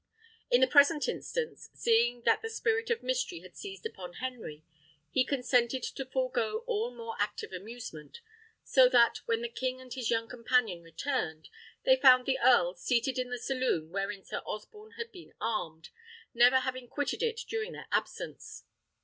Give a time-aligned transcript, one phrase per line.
[0.49, 4.63] In the present instance, seeing that the spirit of mystery had seized upon Henry,
[5.11, 8.19] he consented to forego all more active amusement;
[8.63, 11.49] so that, when the king and his young companion returned,
[11.85, 15.89] they found the earl seated in the saloon wherein Sir Osborne had been armed,
[16.33, 18.63] never having quitted it during their absence.